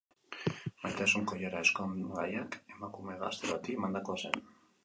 [0.85, 4.43] Maitasun koilara ezkongaiak emakume gazte bati emandakoa zen.